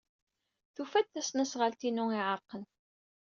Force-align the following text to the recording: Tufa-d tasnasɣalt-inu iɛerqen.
Tufa-d 0.75 1.07
tasnasɣalt-inu 1.13 2.05
iɛerqen. 2.17 2.63